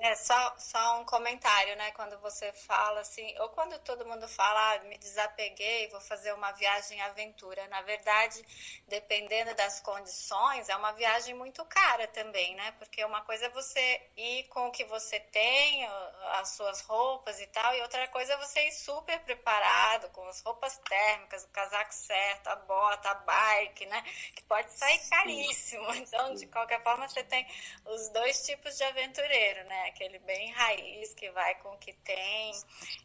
[0.00, 1.90] É, só, só um comentário, né?
[1.92, 6.52] Quando você fala assim, ou quando todo mundo fala, ah, me desapeguei, vou fazer uma
[6.52, 7.66] viagem aventura.
[7.68, 8.42] Na verdade,
[8.86, 12.72] dependendo das condições, é uma viagem muito cara também, né?
[12.72, 15.86] Porque uma coisa é você ir com o que você tem,
[16.32, 20.40] as suas roupas e tal, e outra coisa é você ir super preparado, com as
[20.42, 24.02] roupas térmicas, o casaco certo, a bota, a bike, né?
[24.34, 25.82] Que pode sair caríssimo.
[26.02, 27.46] Então, de qualquer forma, você tem
[27.86, 29.84] os dois tipos de aventura aventureiro, né?
[29.88, 32.52] Aquele bem raiz que vai com o que tem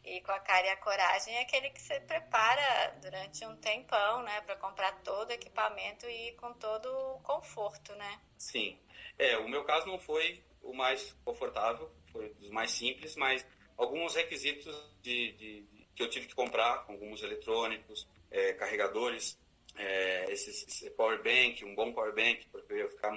[0.04, 4.22] e com a cara e a coragem, é aquele que você prepara durante um tempão,
[4.22, 4.40] né?
[4.42, 8.20] Para comprar todo o equipamento e com todo o conforto, né?
[8.36, 8.78] Sim.
[9.18, 14.14] É, o meu caso não foi o mais confortável, foi dos mais simples, mas alguns
[14.14, 19.38] requisitos de, de, de que eu tive que comprar, alguns eletrônicos, é, carregadores,
[19.76, 23.12] é, esses, esse power bank, um bom power bank, porque eu ia ficar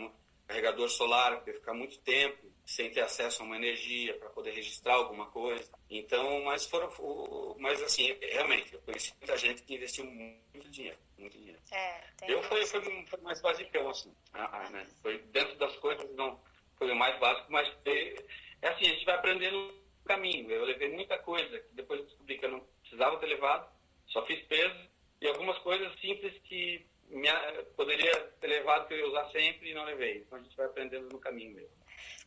[0.47, 4.51] carregador solar, porque ia ficar muito tempo sem ter acesso a uma energia para poder
[4.51, 5.69] registrar alguma coisa.
[5.89, 6.89] Então, mas foram,
[7.59, 11.59] mas assim, realmente, eu conheci muita gente que investiu muito dinheiro, muito dinheiro.
[11.71, 14.85] É, eu foi, foi, mais basicão, assim, ah, ah, né?
[15.01, 16.39] Foi dentro das coisas, não
[16.77, 20.49] foi o mais básico, mas é, assim, a gente vai aprendendo no caminho.
[20.51, 23.69] Eu levei muita coisa que depois descobri que eu não precisava ter levado,
[24.07, 24.89] só fiz peso
[25.21, 27.35] e algumas coisas simples que minha,
[27.75, 30.19] poderia ter levado que eu ia usar sempre e não levei.
[30.19, 31.80] Então a gente vai aprendendo no caminho mesmo.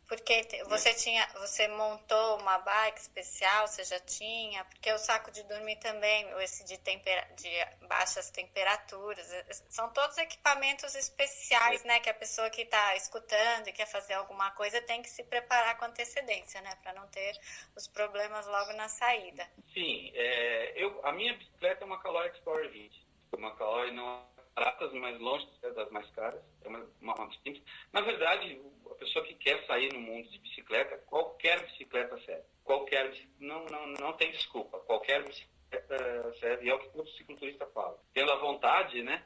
[0.08, 5.42] Porque você tinha, você montou uma bike especial, você já tinha, porque o saco de
[5.44, 12.10] dormir também, esse de, tempera, de baixas temperaturas, é, são todos equipamentos especiais, né, que
[12.10, 15.86] a pessoa que está escutando e quer fazer alguma coisa tem que se preparar com
[15.86, 17.38] antecedência, né, para não ter
[17.74, 19.48] os problemas logo na saída.
[19.72, 23.06] Sim, é, eu, a minha bicicleta é uma Caloi Explorer 20,
[23.38, 27.62] uma Caloi não baratas, mas longe das mais caras, é uma, uma, uma simples.
[27.92, 28.60] Na verdade,
[28.94, 32.44] a pessoa que quer sair no mundo de bicicleta, qualquer bicicleta serve.
[32.62, 34.78] Qualquer não, não, não tem desculpa.
[34.80, 37.98] Qualquer bicicleta serve, e é o que todo cicloturista fala.
[38.12, 39.24] Tendo a vontade, né?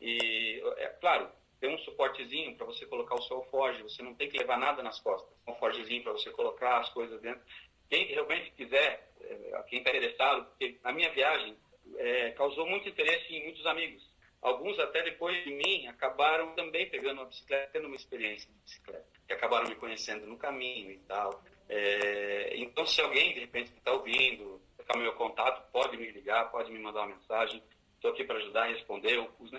[0.00, 1.30] E, é claro,
[1.60, 4.82] tem um suportezinho para você colocar o seu alforge, você não tem que levar nada
[4.82, 5.30] nas costas.
[5.46, 7.42] Um alforgezinho para você colocar as coisas dentro.
[7.88, 11.56] Quem realmente quiser, é, quem está interessado, porque a minha viagem
[11.96, 14.09] é, causou muito interesse em muitos amigos
[14.42, 19.06] Alguns, até depois de mim, acabaram também pegando uma bicicleta, tendo uma experiência de bicicleta,
[19.26, 21.42] que acabaram me conhecendo no caminho e tal.
[21.68, 26.72] É, então, se alguém, de repente, está ouvindo, está meu contato, pode me ligar, pode
[26.72, 27.62] me mandar uma mensagem.
[27.94, 29.52] Estou aqui para ajudar a responder os,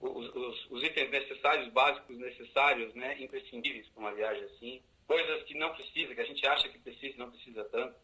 [0.00, 4.82] os, os, os, itens necessários, básicos necessários, né, imprescindíveis para uma viagem assim.
[5.06, 7.94] Coisas que não precisa, que a gente acha que precisa não precisa tanto.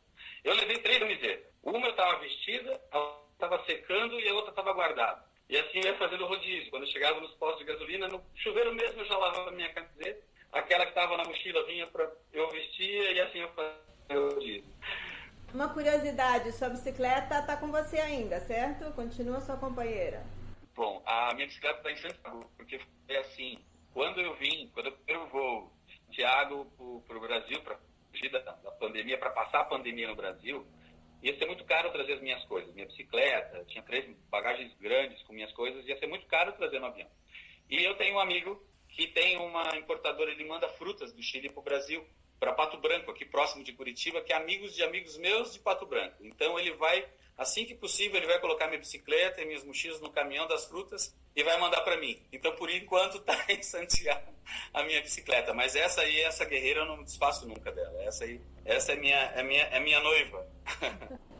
[0.44, 1.50] Eu levei três camisetas.
[1.62, 5.29] Uma estava vestida, a outra estava secando e a outra estava guardada.
[5.50, 6.70] E assim eu ia fazendo rodízio.
[6.70, 9.68] Quando eu chegava nos postos de gasolina, no chuveiro mesmo eu já lavava a minha
[9.74, 10.22] camiseta.
[10.52, 14.64] Aquela que estava na mochila vinha para eu vestia e assim eu fazia o rodízio.
[15.52, 18.92] Uma curiosidade, sua bicicleta está com você ainda, certo?
[18.92, 20.24] Continua sua companheira.
[20.76, 23.58] Bom, a minha bicicleta está em Santiago, porque foi assim,
[23.92, 26.64] quando eu vim, quando eu primeiro voo de Santiago
[27.08, 27.76] para o Brasil, para
[28.12, 30.64] fugir da, da pandemia, para passar a pandemia no Brasil,
[31.22, 32.72] ia ser muito caro trazer as minhas coisas.
[32.74, 36.86] Minha bicicleta, tinha três bagagens grandes com minhas coisas, ia ser muito caro trazer no
[36.86, 37.08] avião.
[37.68, 41.60] E eu tenho um amigo que tem uma importadora, ele manda frutas do Chile para
[41.60, 42.04] o Brasil.
[42.38, 45.84] para Pato Branco, aqui próximo de Curitiba, que é amigos de amigos meus de Pato
[45.84, 46.24] Branco.
[46.24, 47.06] Então ele vai,
[47.36, 51.14] assim que possível, ele vai colocar minha bicicleta e minhas mochilas no caminhão das frutas
[51.36, 52.18] e vai mandar para mim.
[52.32, 54.32] Então por enquanto está em Santiago
[54.72, 58.02] a minha bicicleta, mas essa aí, essa guerreira eu não desfaço nunca dela.
[58.04, 60.49] Essa aí, essa é minha, é minha, é minha noiva.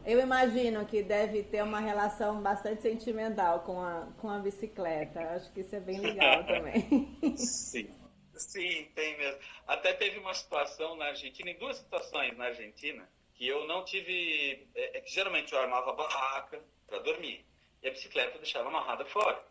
[0.05, 5.21] Eu imagino que deve ter uma relação bastante sentimental com a, com a bicicleta.
[5.21, 7.37] Acho que isso é bem legal também.
[7.37, 7.89] Sim.
[8.35, 9.39] Sim, tem mesmo.
[9.67, 14.67] Até teve uma situação na Argentina, em duas situações na Argentina, que eu não tive.
[14.75, 17.45] É, é que geralmente eu armava a barraca para dormir
[17.83, 19.43] e a bicicleta eu deixava amarrada fora.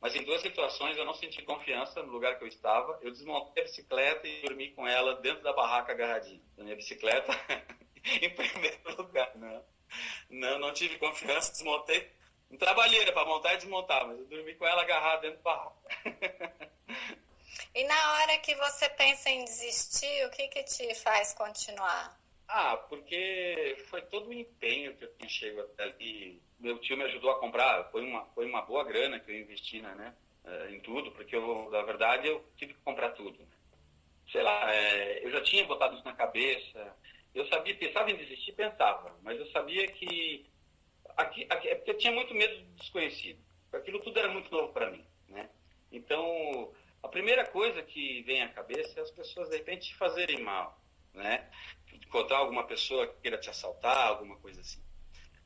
[0.00, 2.98] Mas em duas situações eu não senti confiança no lugar que eu estava.
[3.02, 6.40] Eu desmontei a bicicleta e dormi com ela dentro da barraca agarradinha.
[6.56, 7.32] A minha bicicleta
[8.22, 9.30] em primeiro lugar.
[9.36, 9.64] Não,
[10.30, 12.10] não, não tive confiança, desmontei.
[12.50, 16.70] Um trabalheira para montar e desmontar, mas eu dormi com ela agarrada dentro da barraca.
[17.74, 22.18] E na hora que você pensa em desistir, o que, que te faz continuar?
[22.48, 26.40] Ah, porque foi todo o empenho que eu tinha chego até ali.
[26.58, 29.82] Meu tio me ajudou a comprar, foi uma, foi uma boa grana que eu investi
[29.82, 33.38] né, eh, em tudo, porque eu, na verdade eu tive que comprar tudo.
[34.32, 36.96] Sei lá, é, eu já tinha botado isso na cabeça,
[37.38, 40.44] eu sabia, pensava em desistir, pensava, mas eu sabia que
[41.16, 43.38] aqui, aqui, é porque eu tinha muito medo do desconhecido.
[43.72, 45.48] Aquilo tudo era muito novo para mim, né?
[45.92, 46.72] Então,
[47.02, 50.80] a primeira coisa que vem à cabeça é as pessoas, de repente, te fazerem mal,
[51.14, 51.48] né?
[51.92, 54.82] Encontrar alguma pessoa que queira te assaltar, alguma coisa assim.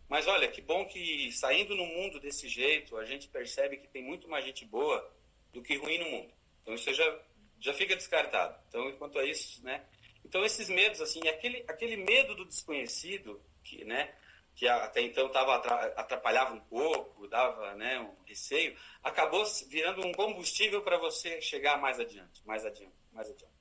[0.08, 4.02] Mas olha, que bom que saindo no mundo desse jeito, a gente percebe que tem
[4.02, 5.10] muito mais gente boa
[5.52, 6.32] do que ruim no mundo.
[6.62, 7.18] Então isso já,
[7.58, 8.58] já fica descartado.
[8.68, 9.84] Então, enquanto a isso, né?
[10.24, 14.14] Então esses medos, assim, aquele, aquele medo do desconhecido, que, né?
[14.54, 15.56] que até então tava,
[15.96, 21.98] atrapalhava um pouco, dava né, um receio, acabou virando um combustível para você chegar mais
[21.98, 23.52] adiante, mais adiante, mais adiante.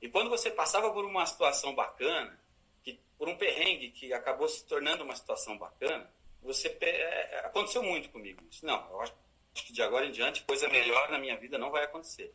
[0.00, 2.38] E quando você passava por uma situação bacana,
[2.82, 6.10] que, por um perrengue que acabou se tornando uma situação bacana,
[6.42, 8.64] você é, é, aconteceu muito comigo isso.
[8.64, 9.14] Não, eu acho
[9.54, 12.34] que de agora em diante coisa melhor na minha vida não vai acontecer.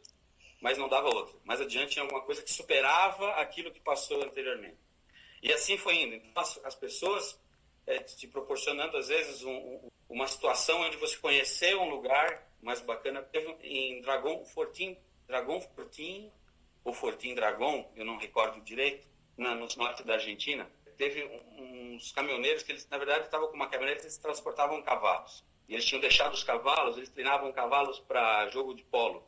[0.65, 1.37] Mas não dava outra.
[1.43, 4.79] Mais adiante tinha alguma coisa que superava aquilo que passou anteriormente.
[5.39, 6.15] E assim foi indo.
[6.15, 7.39] Então, as, as pessoas
[7.85, 12.81] é, te proporcionando, às vezes, um, um, uma situação onde você conheceu um lugar mais
[12.81, 13.21] bacana.
[13.21, 14.97] Teve em Dragon Fortin,
[15.27, 16.31] Dragon Fortin,
[16.83, 20.67] ou Fortin Dragon, eu não recordo direito, na, no norte da Argentina.
[20.97, 21.25] Teve
[21.59, 25.45] uns caminhoneiros que eles, na verdade, estavam com uma caminhonete e eles transportavam cavalos.
[25.69, 29.23] E eles tinham deixado os cavalos, eles treinavam cavalos para jogo de polo.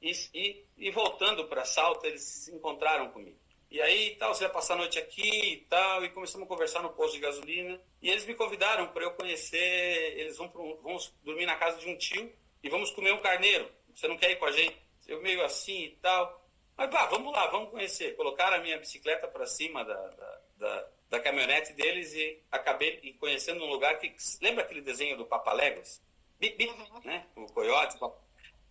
[0.00, 3.36] E, e, e voltando para Salta, eles se encontraram comigo.
[3.70, 6.82] E aí, tal, você vai passar a noite aqui e tal, e começamos a conversar
[6.82, 7.78] no posto de gasolina.
[8.00, 11.88] E eles me convidaram para eu conhecer, eles vão, um, vão dormir na casa de
[11.88, 12.32] um tio
[12.62, 13.70] e vamos comer um carneiro.
[13.94, 14.76] Você não quer ir com a gente?
[15.06, 16.44] Eu meio assim e tal.
[16.76, 18.16] Mas vá, vamos lá, vamos conhecer.
[18.16, 23.64] Colocaram a minha bicicleta para cima da, da, da, da, caminhonete deles e acabei conhecendo
[23.64, 24.14] um lugar que.
[24.40, 26.00] Lembra aquele desenho do Papaléguas?
[26.38, 26.72] Bip, bip,
[27.04, 27.26] né?
[27.36, 28.12] O coiote, o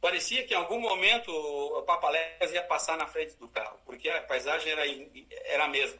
[0.01, 4.21] parecia que em algum momento o Papaléguas ia passar na frente do carro, porque a
[4.21, 4.83] paisagem era,
[5.45, 5.99] era a mesma.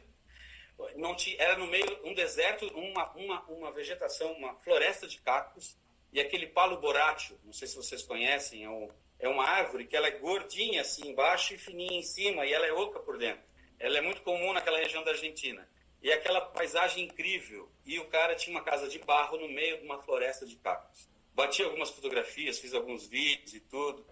[0.94, 5.76] Não tinha, era no meio um deserto, uma, uma, uma vegetação, uma floresta de cactos,
[6.12, 9.96] e aquele palo borátil, não sei se vocês conhecem, é, um, é uma árvore que
[9.96, 13.42] ela é gordinha assim embaixo e fininha em cima, e ela é oca por dentro.
[13.78, 15.68] Ela é muito comum naquela região da Argentina.
[16.00, 17.68] E aquela paisagem incrível.
[17.84, 21.07] E o cara tinha uma casa de barro no meio de uma floresta de cactos
[21.38, 24.04] bati algumas fotografias, fiz alguns vídeos e tudo.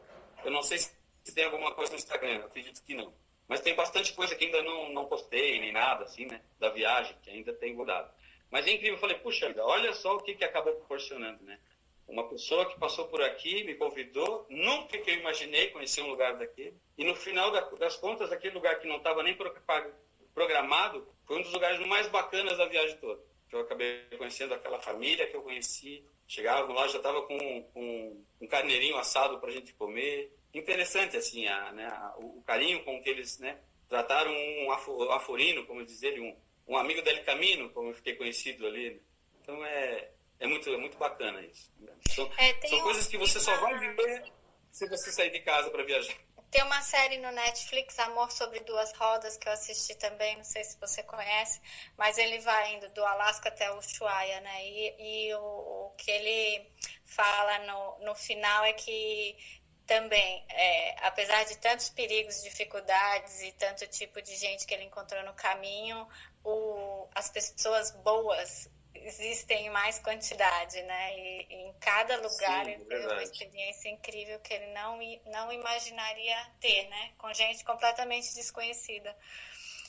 [0.45, 0.95] Eu não sei se
[1.35, 3.13] tem alguma coisa no Instagram, acredito que não.
[3.49, 6.41] Mas tem bastante coisa que ainda não, não postei, nem nada, assim, né?
[6.61, 8.13] Da viagem, que ainda tem guardado.
[8.49, 11.59] Mas é incrível, eu falei, puxa, olha só o que, que acaba proporcionando, né?
[12.07, 16.37] Uma pessoa que passou por aqui, me convidou, nunca que eu imaginei conhecer um lugar
[16.37, 16.77] daquele.
[16.97, 19.37] E no final das contas, aquele lugar que não estava nem
[20.33, 23.21] programado, foi um dos lugares mais bacanas da viagem toda.
[23.51, 28.47] Eu acabei conhecendo aquela família que eu conheci, Chegava lá, já estava com, com, um
[28.49, 30.35] carneirinho assado para a gente comer.
[30.53, 33.59] Interessante, assim, a, né, a, o, carinho com que eles né,
[33.89, 34.73] trataram um
[35.13, 36.37] aforino, como diz ele, um,
[36.67, 39.01] um amigo del camino, como eu fiquei conhecido ali.
[39.41, 40.11] Então é,
[40.41, 41.73] é, muito, é muito bacana isso.
[42.11, 44.25] São, é, são coisas que você só vai viver
[44.73, 46.17] se você sair de casa para viajar.
[46.51, 50.63] Tem uma série no Netflix, Amor sobre Duas Rodas, que eu assisti também, não sei
[50.65, 51.61] se você conhece,
[51.97, 54.65] mas ele vai indo do Alasca até o Ushuaia, né?
[54.65, 56.71] E, e o, o, que ele
[57.05, 59.37] fala no, no final é que
[59.87, 65.23] também, é, apesar de tantos perigos, dificuldades e tanto tipo de gente que ele encontrou
[65.25, 66.09] no caminho,
[66.45, 68.69] o, as pessoas boas
[69.07, 71.19] existem em mais quantidade, né?
[71.19, 75.53] E, e em cada lugar Sim, ele teve uma experiência incrível que ele não, não
[75.53, 77.13] imaginaria ter, né?
[77.19, 79.17] Com gente completamente desconhecida.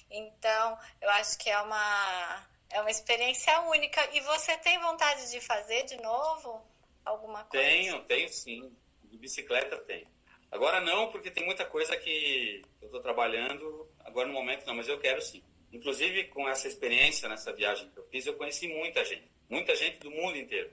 [0.10, 4.08] Então, eu acho que é uma, é uma experiência única.
[4.15, 6.65] E você tem vontade de fazer de novo
[7.03, 7.65] alguma coisa?
[7.65, 8.75] Tenho, tenho sim.
[9.03, 10.08] De bicicleta tenho.
[10.51, 14.88] Agora não, porque tem muita coisa que eu estou trabalhando, agora no momento não, mas
[14.88, 15.43] eu quero sim.
[15.71, 19.99] Inclusive, com essa experiência nessa viagem que eu fiz, eu conheci muita gente, muita gente
[19.99, 20.71] do mundo inteiro.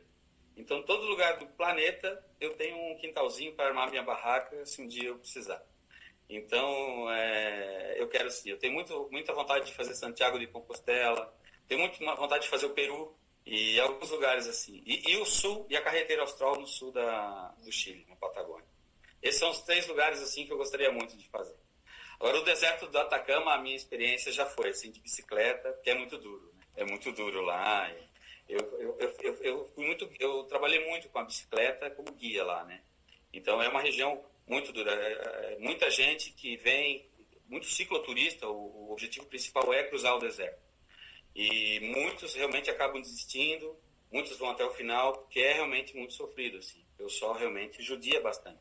[0.56, 4.86] Então, todo lugar do planeta, eu tenho um quintalzinho para armar minha barraca se um
[4.86, 5.60] dia eu precisar.
[6.28, 8.50] Então, é, eu quero sim.
[8.50, 11.34] Eu tenho muito, muita vontade de fazer Santiago de Compostela,
[11.66, 14.82] tenho muita vontade de fazer o Peru e alguns lugares assim.
[14.86, 18.66] E, e o sul, e a carreteira austral no sul da, do Chile, na Patagônia.
[19.20, 21.56] Esses são os três lugares assim que eu gostaria muito de fazer.
[22.18, 25.94] Agora, o deserto do Atacama, a minha experiência já foi assim, de bicicleta, que é
[25.94, 26.52] muito duro.
[26.54, 26.64] Né?
[26.76, 27.90] É muito duro lá.
[28.48, 32.64] Eu, eu, eu, eu, fui muito, eu trabalhei muito com a bicicleta como guia lá,
[32.64, 32.82] né?
[33.32, 34.92] Então, é uma região muito dura.
[34.92, 37.08] É, é, muita gente que vem,
[37.48, 40.62] muito cicloturista, o, o objetivo principal é cruzar o deserto.
[41.34, 43.76] E muitos realmente acabam desistindo,
[44.12, 46.84] muitos vão até o final, porque é realmente muito sofrido, assim.
[46.96, 48.60] Eu só realmente judia bastante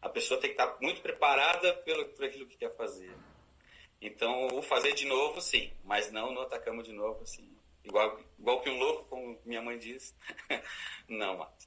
[0.00, 3.14] a pessoa tem que estar muito preparada pelo, por aquilo que quer fazer.
[4.00, 7.54] Então, o fazer de novo, sim, mas não no Atacama de novo, assim.
[7.84, 10.16] Igual, igual que um louco, como minha mãe diz.
[11.08, 11.66] não, Mato.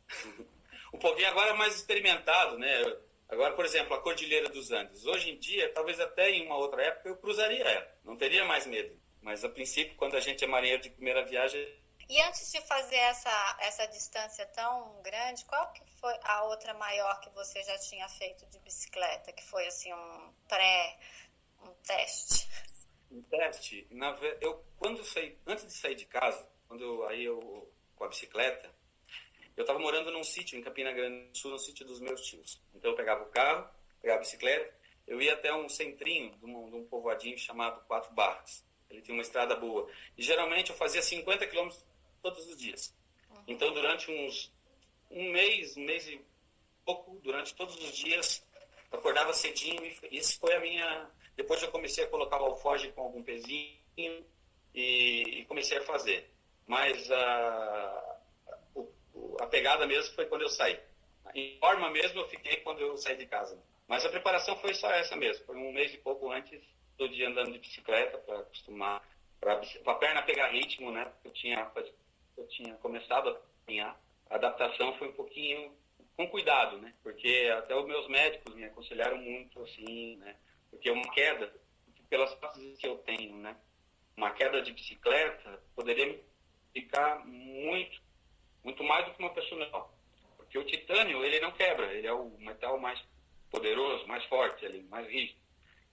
[0.93, 2.81] Um pouquinho agora é mais experimentado, né?
[3.29, 5.05] Agora, por exemplo, a Cordilheira dos Andes.
[5.05, 7.97] Hoje em dia, talvez até em uma outra época, eu cruzaria ela.
[8.03, 8.95] Não teria mais medo.
[9.21, 11.67] Mas, a princípio, quando a gente é marinheiro de primeira viagem,
[12.13, 17.19] e antes de fazer essa, essa distância tão grande, qual que foi a outra maior
[17.21, 19.33] que você já tinha feito de bicicleta?
[19.33, 20.99] Que foi assim um pré,
[21.63, 22.47] um teste?
[23.11, 23.87] Um teste?
[23.89, 28.09] Na, eu, quando saí, antes de sair de casa, quando eu, aí eu com a
[28.09, 28.69] bicicleta,
[29.57, 32.61] eu estava morando num sítio em Campina Grande do Sul, no sítio dos meus tios.
[32.75, 33.67] Então eu pegava o carro,
[33.99, 34.71] pegava a bicicleta,
[35.07, 38.63] eu ia até um centrinho de um, de um povoadinho chamado Quatro Barras.
[38.87, 39.89] Ele tinha uma estrada boa.
[40.15, 41.83] E geralmente eu fazia 50 quilômetros
[42.23, 42.95] todos os dias.
[43.45, 44.51] Então, durante uns
[45.11, 46.19] um mês, um mês e
[46.85, 48.43] pouco, durante todos os dias,
[48.91, 51.11] eu acordava cedinho e isso foi a minha.
[51.35, 53.77] Depois eu comecei a colocar o alforge com algum pezinho
[54.73, 56.31] e, e comecei a fazer.
[56.65, 58.19] Mas a,
[59.41, 60.79] a pegada mesmo foi quando eu saí.
[61.35, 63.61] Em forma mesmo eu fiquei quando eu saí de casa.
[63.87, 65.45] Mas a preparação foi só essa mesmo.
[65.45, 66.61] Foi um mês e pouco antes
[66.97, 69.01] do dia andando de bicicleta para acostumar,
[69.39, 71.11] para a perna pegar ritmo, né?
[71.23, 71.65] Eu tinha
[72.37, 75.75] eu tinha começado a caminhar, a adaptação foi um pouquinho
[76.15, 76.93] com cuidado, né?
[77.01, 80.35] Porque até os meus médicos me aconselharam muito assim, né?
[80.69, 81.53] Porque uma queda,
[82.09, 83.55] pelas coisas que eu tenho, né?
[84.15, 86.19] Uma queda de bicicleta poderia
[86.71, 88.01] ficar muito,
[88.63, 89.93] muito mais do que uma pessoa normal.
[90.37, 92.99] Porque o titânio, ele não quebra, ele é o metal mais
[93.49, 95.39] poderoso, mais forte, ali, mais rígido.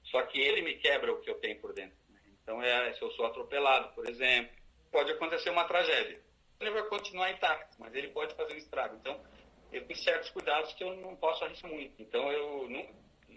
[0.05, 1.96] Só que ele me quebra o que eu tenho por dentro.
[2.09, 2.20] Né?
[2.42, 4.55] Então, é, se eu sou atropelado, por exemplo,
[4.90, 6.20] pode acontecer uma tragédia
[6.61, 8.96] ele vai continuar intacto, mas ele pode fazer um estrago.
[8.96, 9.20] Então,
[9.73, 12.01] eu tenho certos cuidados que eu não posso arriscar muito.
[12.01, 12.87] Então, eu não,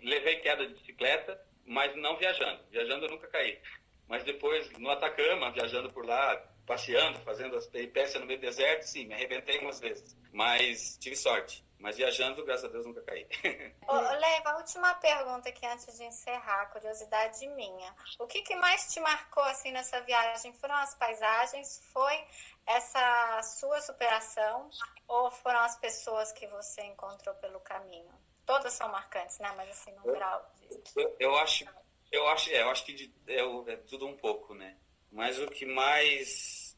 [0.03, 2.63] levei queda de bicicleta, mas não viajando.
[2.69, 3.59] Viajando eu nunca caí.
[4.07, 8.83] Mas depois, no Atacama, viajando por lá, passeando, fazendo as peripécias no meio do deserto,
[8.83, 10.15] sim, me arrebentei algumas vezes.
[10.31, 11.63] Mas tive sorte.
[11.83, 13.27] Mas viajando, graças a Deus, nunca caí.
[13.85, 17.93] Ô, Leva, a última pergunta aqui antes de encerrar, curiosidade minha.
[18.19, 20.53] O que, que mais te marcou assim nessa viagem?
[20.53, 21.81] Foram as paisagens?
[21.91, 22.25] Foi
[22.65, 24.69] essa sua superação
[25.09, 28.13] ou foram as pessoas que você encontrou pelo caminho?
[28.45, 29.53] Todas são marcantes, né?
[29.57, 30.81] Mas assim, no grau de...
[30.95, 31.65] eu, eu, acho,
[32.13, 33.41] eu acho, é, eu acho que de, é,
[33.73, 34.77] é, tudo um pouco, né?
[35.13, 36.75] Mas o que mais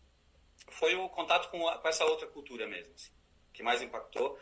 [0.69, 3.11] foi o contato com, com essa outra cultura mesmo, assim,
[3.53, 4.37] que mais impactou.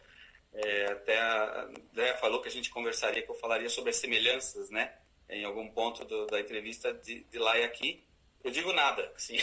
[0.52, 4.70] É, até a Andrea falou que a gente conversaria, que eu falaria sobre as semelhanças,
[4.72, 4.96] né?
[5.30, 8.04] Em algum ponto do, da entrevista de, de lá e aqui.
[8.44, 9.38] Eu digo nada, assim,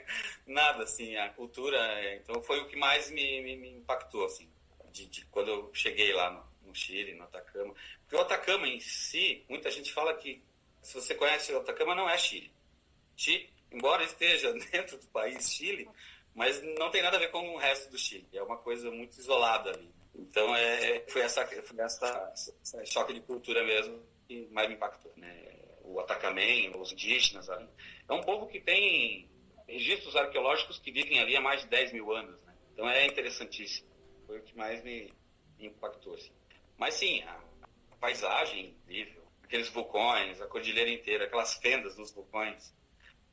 [0.46, 4.48] nada, assim, a cultura, é, então foi o que mais me, me, me impactou, assim,
[4.92, 7.74] de, de, quando eu cheguei lá no, no, Chile, no Atacama.
[8.02, 10.40] Porque o Atacama em si, muita gente fala que,
[10.82, 12.52] se você conhece o Atacama, não é Chile.
[13.16, 15.88] Chile, embora esteja dentro do país Chile,
[16.34, 19.18] mas não tem nada a ver com o resto do Chile, é uma coisa muito
[19.18, 19.92] isolada ali.
[20.14, 22.32] Então, é, foi, essa, foi essa,
[22.62, 25.54] essa choque de cultura mesmo que mais me impactou, né?
[25.84, 27.48] o Atacamém, os indígenas.
[27.48, 29.28] É um povo que tem
[29.68, 32.42] registros arqueológicos que vivem ali há mais de 10 mil anos.
[32.42, 32.54] Né?
[32.72, 33.88] Então é interessantíssimo.
[34.26, 35.12] Foi o que mais me,
[35.58, 36.14] impactou.
[36.14, 36.32] Assim.
[36.76, 37.40] Mas sim, a,
[37.92, 42.74] a paisagem incrível, aqueles vulcões, a cordilheira inteira, aquelas fendas nos vulcões.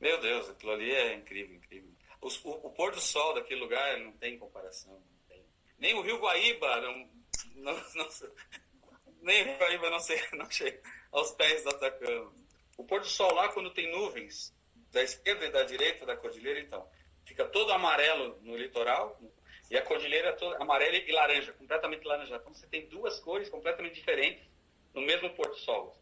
[0.02, 1.88] Meu Deus, aquilo ali é incrível, incrível.
[2.20, 4.94] O, o, pôr do sol daquele lugar não tem comparação.
[4.94, 5.46] Não tem.
[5.78, 7.08] Nem o Rio Guaíba, não,
[7.54, 8.08] não, não,
[9.20, 10.82] nem o Rio Guaíba não, sei, não chega
[11.12, 12.34] aos pés do Atacama.
[12.76, 14.52] O pôr do sol lá, quando tem nuvens
[14.90, 16.84] da esquerda e da direita da cordilheira, então.
[17.24, 19.16] Fica todo amarelo no litoral
[19.70, 22.34] e a cordilheira toda amarela e laranja, completamente laranja.
[22.34, 24.42] Então você tem duas cores completamente diferentes
[24.92, 25.96] no mesmo Porto Sol.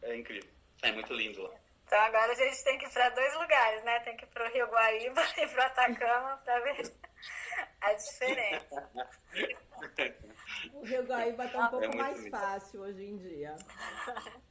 [0.00, 0.50] É incrível.
[0.80, 1.63] É muito lindo lá.
[1.94, 4.00] Então agora a gente tem que ir para dois lugares, né?
[4.00, 6.92] Tem que ir para o Rio Guaíba e para o Atacama para ver
[7.82, 8.90] a diferença.
[10.72, 12.30] O Rio Guaíba está um pouco é mais lindo.
[12.36, 13.54] fácil hoje em dia.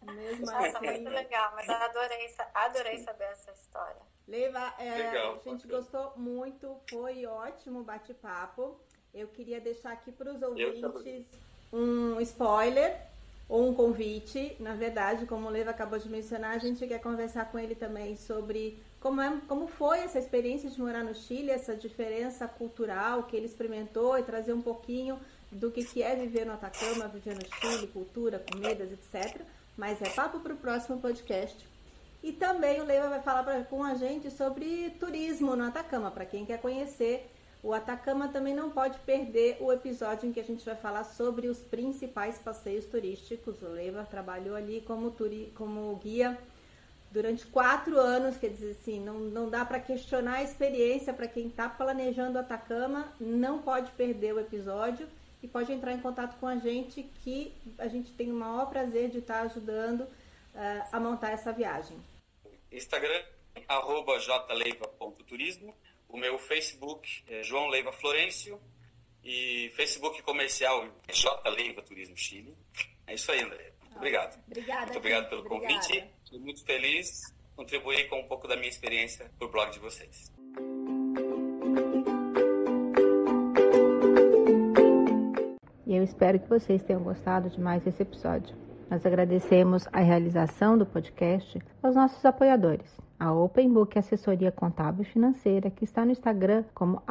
[0.03, 0.85] Mesmo Nossa, assim.
[0.85, 4.01] muito legal, mas adorei, adorei saber essa história.
[4.25, 8.79] Leiva, é, legal, a gente gostou muito, foi ótimo bate-papo.
[9.13, 11.27] Eu queria deixar aqui para os ouvintes
[11.73, 13.12] um spoiler
[13.47, 14.55] ou um convite.
[14.59, 18.15] Na verdade, como o Leva acabou de mencionar, a gente quer conversar com ele também
[18.15, 23.35] sobre como, é, como foi essa experiência de morar no Chile, essa diferença cultural que
[23.35, 25.19] ele experimentou e trazer um pouquinho
[25.51, 29.41] do que, que é viver no Atacama, viver no Chile, cultura, comidas, etc.
[29.77, 31.67] Mas é papo para o próximo podcast.
[32.23, 36.25] E também o Leiva vai falar pra, com a gente sobre turismo no Atacama, para
[36.25, 37.29] quem quer conhecer
[37.63, 41.47] o Atacama também não pode perder o episódio em que a gente vai falar sobre
[41.47, 43.61] os principais passeios turísticos.
[43.61, 46.37] O Leiva trabalhou ali como, turi como guia
[47.09, 51.47] durante quatro anos, quer dizer assim, não, não dá para questionar a experiência para quem
[51.47, 55.07] está planejando o Atacama, não pode perder o episódio
[55.41, 59.09] e pode entrar em contato com a gente que a gente tem o maior prazer
[59.09, 60.09] de estar tá ajudando uh,
[60.91, 61.97] a montar essa viagem.
[62.71, 63.23] Instagram,
[64.49, 65.73] jleiva.turismo
[66.13, 68.61] o meu Facebook é João Leiva Florencio
[69.23, 72.55] e Facebook comercial J Leiva Turismo Chile.
[73.07, 73.73] É isso aí, André.
[73.81, 74.39] Muito obrigado.
[74.45, 74.85] Obrigada.
[74.85, 75.73] Muito obrigado pelo obrigada.
[75.73, 76.05] convite.
[76.23, 80.31] Estou muito feliz contribuir com um pouco da minha experiência para o blog de vocês.
[85.87, 88.55] E eu espero que vocês tenham gostado de mais esse episódio.
[88.93, 95.05] Nós agradecemos a realização do podcast aos nossos apoiadores a Open Book Assessoria Contábil e
[95.05, 97.01] Financeira, que está no Instagram como